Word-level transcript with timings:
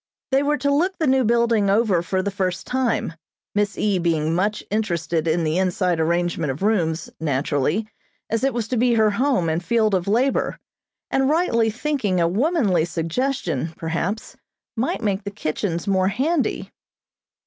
They 0.31 0.41
were 0.41 0.57
to 0.57 0.73
look 0.73 0.97
the 0.97 1.05
new 1.05 1.23
building 1.23 1.69
over 1.69 2.01
for 2.01 2.23
the 2.23 2.31
first 2.31 2.65
time, 2.65 3.13
Miss 3.53 3.77
E. 3.77 3.99
being 3.99 4.33
much 4.33 4.63
interested 4.71 5.27
in 5.27 5.43
the 5.43 5.59
inside 5.59 5.99
arrangement 5.99 6.49
of 6.49 6.63
rooms, 6.63 7.11
naturally, 7.19 7.87
as 8.27 8.43
it 8.43 8.51
was 8.51 8.67
to 8.69 8.77
be 8.77 8.95
her 8.95 9.11
home 9.11 9.47
and 9.47 9.63
field 9.63 9.93
of 9.93 10.07
labor, 10.07 10.57
and 11.11 11.29
rightly 11.29 11.69
thinking 11.69 12.19
a 12.19 12.27
womanly 12.27 12.83
suggestion, 12.83 13.73
perhaps, 13.77 14.35
might 14.75 15.03
make 15.03 15.23
the 15.23 15.29
kitchens 15.29 15.85
more 15.85 16.07
handy. 16.07 16.71